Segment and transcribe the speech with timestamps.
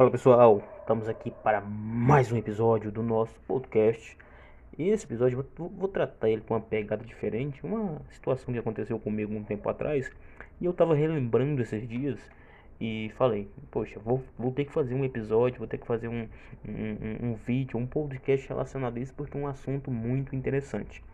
[0.00, 4.16] Fala pessoal, estamos aqui para mais um episódio do nosso podcast.
[4.78, 8.98] E esse episódio vou, vou tratar ele com uma pegada diferente, uma situação que aconteceu
[8.98, 10.10] comigo um tempo atrás.
[10.58, 12.18] E eu estava relembrando esses dias
[12.80, 16.26] e falei, poxa, vou, vou ter que fazer um episódio, vou ter que fazer um,
[16.66, 21.04] um, um, um vídeo, um podcast relacionado a isso, porque é um assunto muito interessante.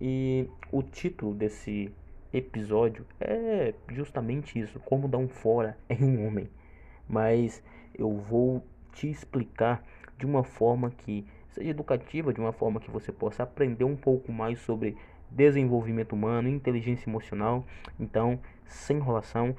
[0.00, 1.92] E o título desse
[2.32, 6.48] episódio é justamente isso: como dar um fora em um homem.
[7.08, 7.60] Mas
[8.02, 9.84] eu vou te explicar
[10.18, 14.32] de uma forma que seja educativa, de uma forma que você possa aprender um pouco
[14.32, 14.96] mais sobre
[15.30, 17.64] desenvolvimento humano, inteligência emocional.
[17.98, 19.54] Então, sem enrolação,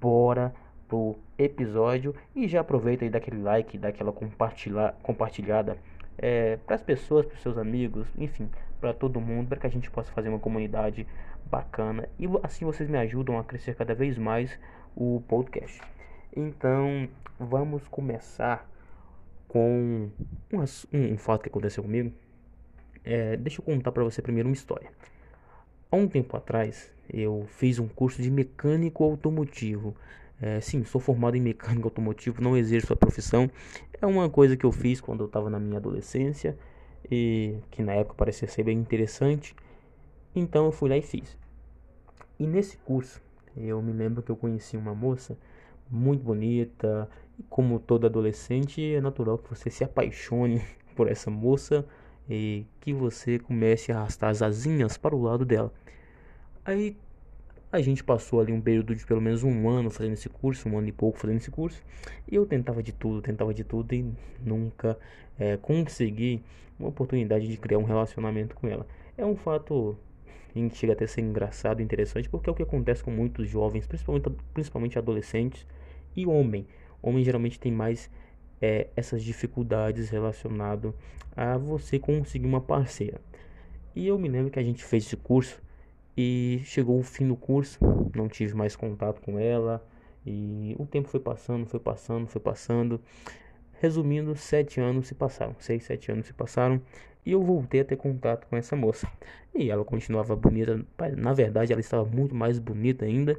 [0.00, 0.54] bora
[0.88, 5.76] pro episódio e já aproveita e dá aquele like, dá aquela compartilha, compartilhada
[6.18, 8.50] é, para as pessoas, para seus amigos, enfim,
[8.80, 11.06] para todo mundo, para que a gente possa fazer uma comunidade
[11.50, 14.58] bacana e assim vocês me ajudam a crescer cada vez mais
[14.96, 15.80] o podcast.
[16.34, 18.66] Então, vamos começar
[19.46, 20.10] com
[20.50, 22.10] um, um, um fato que aconteceu comigo.
[23.04, 24.90] É, deixa eu contar para você primeiro uma história.
[25.90, 29.94] Há um tempo atrás, eu fiz um curso de mecânico automotivo.
[30.40, 33.50] É, sim, sou formado em mecânico automotivo, não exerço a profissão.
[34.00, 36.56] É uma coisa que eu fiz quando eu estava na minha adolescência
[37.10, 39.54] e que na época parecia ser bem interessante.
[40.34, 41.36] Então eu fui lá e fiz.
[42.38, 43.20] E nesse curso,
[43.54, 45.36] eu me lembro que eu conheci uma moça
[45.92, 47.08] muito bonita.
[47.38, 50.62] E como todo adolescente, é natural que você se apaixone
[50.96, 51.86] por essa moça
[52.28, 55.72] e que você comece a arrastar as asinhas para o lado dela.
[56.64, 56.96] Aí
[57.70, 60.78] a gente passou ali um período de pelo menos um ano fazendo esse curso, um
[60.78, 61.82] ano e pouco fazendo esse curso,
[62.30, 64.12] e eu tentava de tudo, tentava de tudo e
[64.44, 64.98] nunca
[65.38, 66.42] é, consegui
[66.78, 68.86] uma oportunidade de criar um relacionamento com ela.
[69.16, 69.96] É um fato
[70.52, 73.48] que chega até a ser engraçado e interessante, porque é o que acontece com muitos
[73.48, 75.66] jovens, principalmente, principalmente adolescentes
[76.16, 76.66] e homem.
[77.02, 78.10] Homem geralmente tem mais
[78.60, 80.94] é, essas dificuldades relacionado
[81.36, 83.20] a você conseguir uma parceira.
[83.94, 85.60] E eu me lembro que a gente fez esse curso
[86.16, 87.78] e chegou o fim do curso,
[88.14, 89.84] não tive mais contato com ela.
[90.24, 93.00] E o tempo foi passando, foi passando, foi passando.
[93.80, 96.80] Resumindo, sete anos se passaram, seis, sete anos se passaram
[97.24, 99.08] e eu voltei a ter contato com essa moça.
[99.54, 100.84] E ela continuava bonita,
[101.16, 103.36] na verdade ela estava muito mais bonita ainda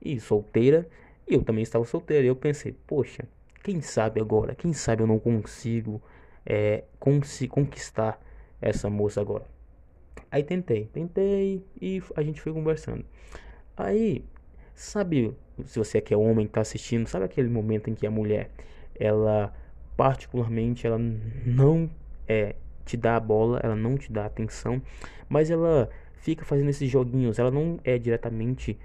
[0.00, 0.86] e solteira.
[1.26, 2.24] Eu também estava solteiro.
[2.24, 3.24] E eu pensei, poxa,
[3.62, 6.00] quem sabe agora, quem sabe eu não consigo
[6.44, 8.20] é, conquistar
[8.60, 9.44] essa moça agora.
[10.30, 13.04] Aí tentei, tentei e a gente foi conversando.
[13.76, 14.24] Aí,
[14.74, 15.34] sabe,
[15.64, 18.50] se você que é homem que tá assistindo, sabe aquele momento em que a mulher,
[18.94, 19.52] ela
[19.96, 21.90] particularmente, ela não
[22.28, 22.54] é
[22.84, 24.80] te dá a bola, ela não te dá atenção,
[25.28, 28.78] mas ela fica fazendo esses joguinhos, ela não é diretamente,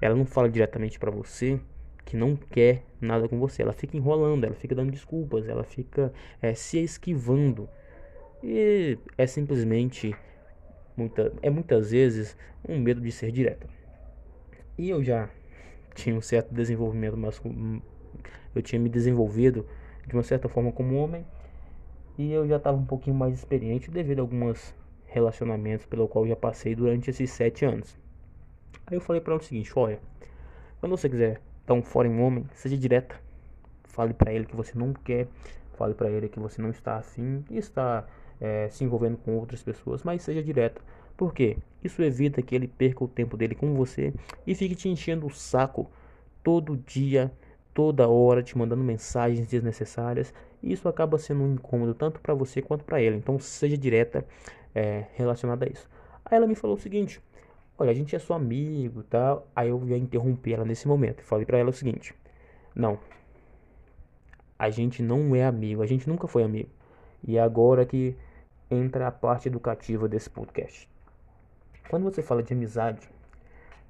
[0.00, 1.58] ela não fala diretamente para você
[2.06, 6.12] que não quer nada com você, ela fica enrolando, ela fica dando desculpas, ela fica
[6.40, 7.68] é, se esquivando
[8.42, 10.14] e é simplesmente
[10.96, 12.36] muita, é muitas vezes
[12.66, 13.68] um medo de ser direta.
[14.78, 15.28] E eu já
[15.94, 17.42] tinha um certo desenvolvimento, mas
[18.54, 19.66] eu tinha me desenvolvido
[20.06, 21.26] de uma certa forma como homem
[22.16, 24.72] e eu já estava um pouquinho mais experiente devido a alguns
[25.06, 27.98] relacionamentos pelo qual já passei durante esses sete anos.
[28.86, 29.98] Aí eu falei para ela o seguinte: olha,
[30.78, 31.40] quando você quiser
[31.74, 33.14] um fora um homem, seja direta.
[33.84, 35.26] Fale para ele que você não quer,
[35.76, 38.06] fale para ele que você não está afim e está
[38.40, 40.80] é, se envolvendo com outras pessoas, mas seja direta.
[41.16, 41.56] Por quê?
[41.82, 44.12] Isso evita que ele perca o tempo dele com você
[44.46, 45.90] e fique te enchendo o saco
[46.42, 47.32] todo dia,
[47.72, 50.34] toda hora, te mandando mensagens desnecessárias.
[50.62, 53.16] E isso acaba sendo um incômodo tanto para você quanto para ele.
[53.16, 54.26] Então seja direta
[54.74, 55.88] é, relacionada a isso.
[56.24, 57.20] Aí ela me falou o seguinte:
[57.78, 59.40] Olha, a gente é só amigo tal.
[59.40, 59.46] Tá?
[59.54, 61.22] Aí eu ia interromper ela nesse momento.
[61.22, 62.14] Falei para ela o seguinte:
[62.74, 62.98] Não,
[64.58, 66.70] a gente não é amigo, a gente nunca foi amigo.
[67.26, 68.16] E é agora que
[68.70, 70.88] entra a parte educativa desse podcast.
[71.88, 73.08] Quando você fala de amizade,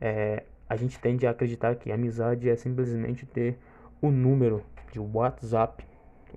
[0.00, 3.58] é, a gente tende a acreditar que amizade é simplesmente ter
[4.02, 5.84] o número de WhatsApp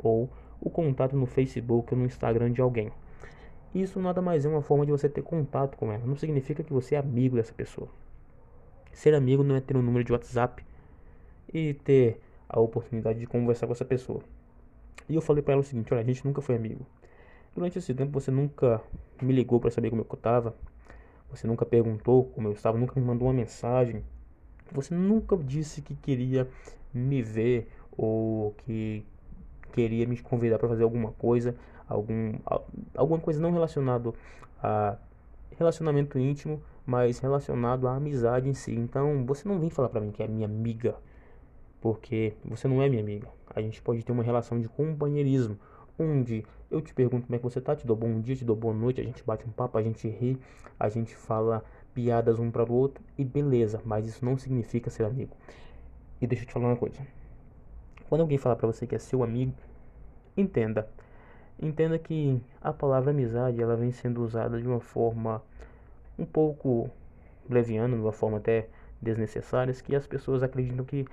[0.01, 0.29] ou
[0.62, 2.91] o contato no Facebook ou no Instagram de alguém.
[3.74, 6.06] Isso nada mais é uma forma de você ter contato com ela.
[6.06, 7.88] Não significa que você é amigo dessa pessoa.
[8.92, 10.66] Ser amigo não é ter um número de WhatsApp
[11.54, 14.21] e ter a oportunidade de conversar com essa pessoa.
[15.07, 16.86] E eu falei para ela o seguinte: olha, a gente nunca foi amigo.
[17.56, 18.81] Durante esse tempo você nunca
[19.21, 20.56] me ligou para saber como eu estava.
[21.30, 24.04] Você nunca perguntou como eu estava, nunca me mandou uma mensagem.
[24.71, 26.48] Você nunca disse que queria
[26.94, 29.06] me ver ou que
[29.71, 31.56] queria me convidar para fazer alguma coisa,
[31.89, 32.33] algum
[32.95, 34.13] alguma coisa não relacionado
[34.62, 34.97] a
[35.57, 38.74] relacionamento íntimo, mas relacionado à amizade em si.
[38.74, 40.95] Então, você não vem falar para mim que é minha amiga.
[41.81, 43.27] porque você não é minha amiga.
[43.56, 45.57] A gente pode ter uma relação de companheirismo,
[45.97, 48.56] onde eu te pergunto como é que você tá, te dou bom dia, te dou
[48.56, 50.39] boa noite, a gente bate um papo, a gente ri,
[50.80, 51.63] a gente fala
[51.94, 55.35] piadas um para o outro e beleza, mas isso não significa ser amigo.
[56.21, 57.00] E deixa eu te falar uma coisa.
[58.07, 59.53] Quando alguém falar para você que é seu amigo,
[60.35, 60.88] entenda.
[61.61, 65.44] Entenda que a palavra amizade, ela vem sendo usada de uma forma
[66.17, 66.89] um pouco
[67.50, 68.67] leviana, de uma forma até
[69.01, 71.06] desnecessária, que as pessoas acreditam que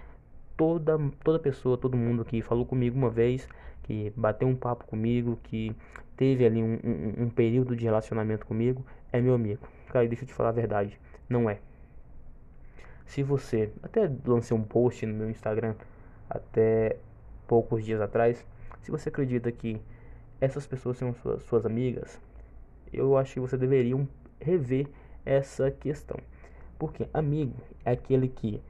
[0.57, 3.49] toda, toda pessoa, todo mundo que falou comigo uma vez,
[3.83, 5.75] que bateu um papo comigo, que
[6.17, 9.67] teve ali um, um, um período de relacionamento comigo, é meu amigo.
[9.89, 10.99] Cara, deixa eu te falar a verdade,
[11.29, 11.59] não é.
[13.05, 15.75] Se você, até lancei um post no meu Instagram
[16.29, 16.97] até
[17.47, 18.45] poucos dias atrás,
[18.83, 19.81] se você acredita que
[20.41, 22.21] essas pessoas são suas, suas amigas,
[22.93, 24.07] eu acho que você deveria
[24.41, 24.89] rever
[25.25, 26.19] essa questão.
[26.79, 28.61] Porque amigo é aquele que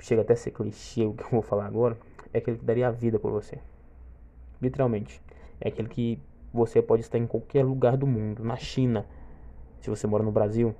[0.00, 1.96] chega até a ser clichê o que eu vou falar agora,
[2.32, 3.58] é aquele que daria a vida por você.
[4.60, 5.20] Literalmente.
[5.60, 6.20] É aquele que
[6.52, 9.04] você pode estar em qualquer lugar do mundo, na China,
[9.80, 10.74] se você mora no Brasil,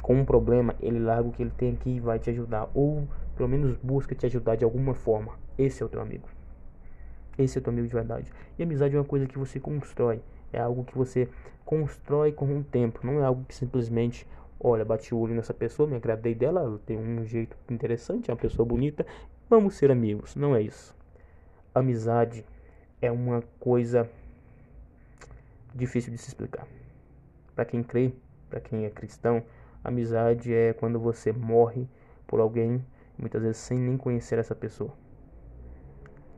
[0.00, 3.06] com um problema, ele larga o que ele tem aqui e vai te ajudar, ou
[3.36, 5.32] pelo menos busca te ajudar de alguma forma.
[5.56, 6.28] Esse é o teu amigo.
[7.38, 8.32] Esse é o teu amigo de verdade.
[8.58, 10.20] E amizade é uma coisa que você constrói,
[10.52, 11.28] é algo que você
[11.64, 14.26] constrói com o tempo, não é algo que simplesmente
[14.60, 18.32] olha, bati o olho nessa pessoa, me agradei dela, ela tem um jeito interessante, é
[18.32, 19.06] uma pessoa bonita,
[19.48, 20.34] vamos ser amigos.
[20.34, 20.96] Não é isso.
[21.74, 22.44] Amizade
[23.02, 24.08] é uma coisa
[25.74, 26.66] difícil de se explicar.
[27.54, 28.12] Para quem crê,
[28.48, 29.42] para quem é cristão,
[29.82, 31.86] amizade é quando você morre
[32.26, 32.84] por alguém,
[33.18, 35.03] muitas vezes sem nem conhecer essa pessoa.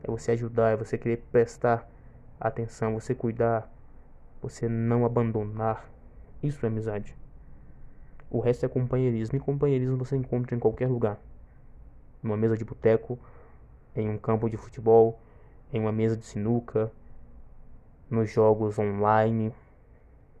[0.03, 1.89] É você ajudar, é você querer prestar
[2.39, 3.71] atenção, você cuidar,
[4.41, 5.89] você não abandonar.
[6.41, 7.15] Isso é amizade.
[8.29, 9.37] O resto é companheirismo.
[9.37, 11.19] E companheirismo você encontra em qualquer lugar.
[12.21, 13.17] Numa mesa de boteco,
[13.95, 15.19] em um campo de futebol,
[15.71, 16.91] em uma mesa de sinuca,
[18.09, 19.53] nos jogos online.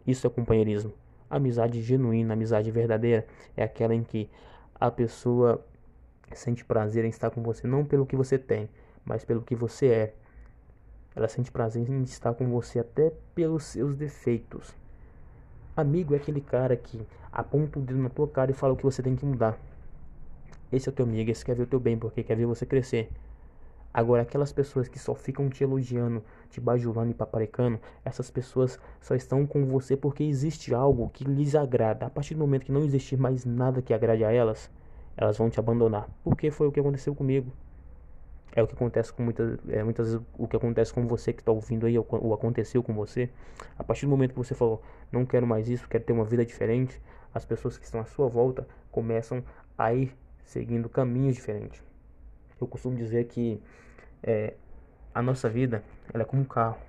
[0.05, 0.93] Isso é companheirismo.
[1.29, 3.25] Amizade genuína, amizade verdadeira
[3.55, 4.29] é aquela em que
[4.79, 5.65] a pessoa
[6.33, 8.69] sente prazer em estar com você não pelo que você tem,
[9.07, 10.13] mas pelo que você é.
[11.15, 14.75] Ela sente prazer em estar com você até pelos seus defeitos.
[15.75, 17.01] Amigo é aquele cara que
[17.31, 19.57] aponta o dedo na tua cara e fala o que você tem que mudar.
[20.71, 22.65] Esse é o teu amigo, esse quer ver o teu bem, porque quer ver você
[22.65, 23.09] crescer.
[23.93, 29.15] Agora, aquelas pessoas que só ficam te elogiando, te bajulando e paparecando, essas pessoas só
[29.15, 32.05] estão com você porque existe algo que lhes agrada.
[32.05, 34.69] A partir do momento que não existir mais nada que agrade a elas,
[35.15, 36.07] elas vão te abandonar.
[36.23, 37.51] Porque foi o que aconteceu comigo.
[38.57, 41.43] É o que acontece com muitas, é, muitas vezes o que acontece com você que
[41.43, 43.29] está ouvindo aí, ou, aconteceu com você.
[43.77, 44.81] A partir do momento que você falou,
[45.11, 46.99] não quero mais isso, quero ter uma vida diferente,
[47.31, 49.43] as pessoas que estão à sua volta começam
[49.77, 50.11] a ir
[50.43, 51.83] seguindo caminhos diferentes.
[52.59, 53.61] Eu costumo dizer que
[54.23, 54.55] é,
[55.13, 56.79] a nossa vida ela é como um carro.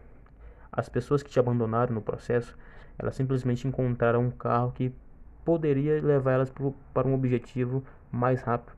[0.72, 2.56] As pessoas que te abandonaram no processo,
[2.98, 4.90] elas simplesmente encontraram um carro que
[5.44, 6.50] poderia levar elas
[6.94, 8.72] para um objetivo mais rápido.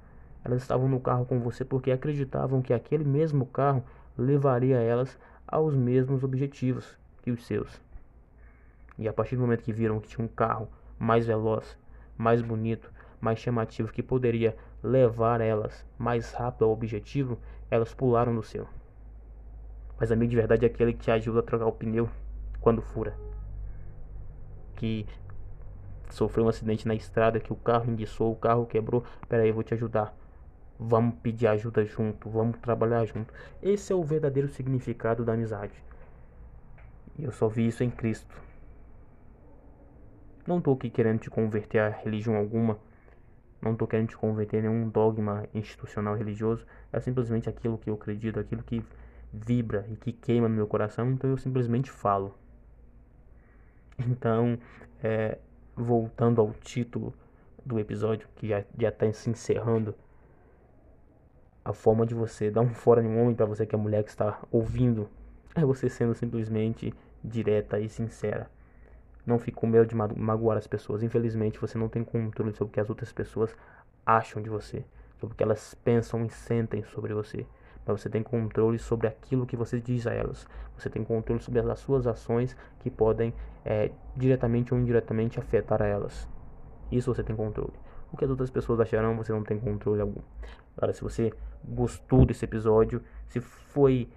[0.45, 3.85] Elas estavam no carro com você porque acreditavam que aquele mesmo carro
[4.17, 7.81] levaria elas aos mesmos objetivos que os seus.
[8.99, 11.77] E a partir do momento que viram que tinha um carro mais veloz,
[12.17, 17.39] mais bonito, mais chamativo que poderia levar elas mais rápido ao objetivo,
[17.71, 18.67] elas pularam no seu.
[19.99, 22.09] Mas amigo de verdade é aquele que te ajuda a trocar o pneu
[22.61, 23.15] quando fura.
[24.77, 25.07] Que
[26.11, 29.05] sofreu um acidente na estrada, que o carro enguiçou, o carro quebrou.
[29.29, 30.15] Pera aí, eu vou te ajudar.
[30.83, 33.35] Vamos pedir ajuda junto, vamos trabalhar junto.
[33.63, 35.75] Esse é o verdadeiro significado da amizade.
[37.19, 38.35] E eu só vi isso em Cristo.
[40.47, 42.79] Não estou aqui querendo te converter a religião alguma.
[43.61, 46.67] Não estou querendo te converter a nenhum dogma institucional religioso.
[46.91, 48.83] É simplesmente aquilo que eu acredito, aquilo que
[49.31, 51.11] vibra e que queima no meu coração.
[51.11, 52.35] Então eu simplesmente falo.
[53.99, 54.59] Então,
[55.03, 55.37] é,
[55.77, 57.13] voltando ao título
[57.67, 59.95] do episódio, que já está se encerrando
[61.71, 64.03] a forma de você dar um fora em um homem para você que é mulher
[64.03, 65.09] que está ouvindo
[65.55, 68.51] é você sendo simplesmente direta e sincera.
[69.25, 71.03] Não fique com medo de magoar as pessoas.
[71.03, 73.55] Infelizmente, você não tem controle sobre o que as outras pessoas
[74.05, 74.85] acham de você,
[75.19, 77.47] sobre o que elas pensam e sentem sobre você.
[77.87, 80.47] Mas você tem controle sobre aquilo que você diz a elas.
[80.77, 83.35] Você tem controle sobre as suas ações que podem
[83.65, 86.29] é, diretamente ou indiretamente afetar a elas.
[86.91, 87.73] Isso você tem controle.
[88.13, 90.21] O que as outras pessoas acharão, você não tem controle algum.
[90.77, 91.33] Agora, se você
[91.65, 94.09] gostou desse episódio, se foi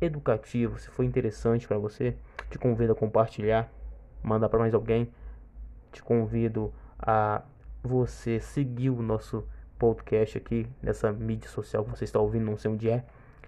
[0.00, 2.16] educativo, se foi interessante para você,
[2.50, 3.70] te convido a compartilhar,
[4.22, 5.08] mandar para mais alguém.
[5.92, 7.42] Te convido a
[7.82, 9.44] você seguir o nosso
[9.78, 13.04] podcast aqui, nessa mídia social que você está ouvindo, não sei onde é,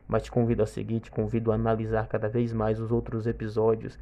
[0.09, 3.99] mas te convido a seguir, te convido a analisar cada vez mais os outros episódios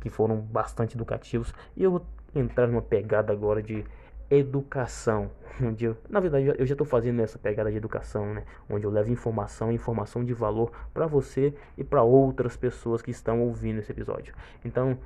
[0.00, 1.52] que foram bastante educativos.
[1.76, 3.84] E eu vou entrar numa pegada agora de
[4.30, 8.44] educação, onde eu, na verdade eu já estou fazendo essa pegada de educação, né?
[8.68, 13.40] Onde eu levo informação, informação de valor para você e para outras pessoas que estão
[13.42, 14.34] ouvindo esse episódio.
[14.64, 14.96] Então,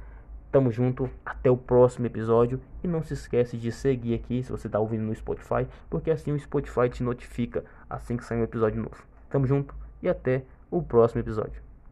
[0.53, 4.69] tamo junto, até o próximo episódio e não se esquece de seguir aqui se você
[4.69, 8.81] está ouvindo no Spotify, porque assim o Spotify te notifica assim que sair um episódio
[8.81, 9.03] novo.
[9.29, 11.64] Tamo junto e até o próximo episódio.